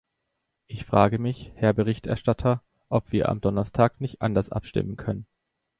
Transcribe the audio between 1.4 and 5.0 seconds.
Herr Berichterstatter, ob wir am Donnerstag nicht anders abstimmen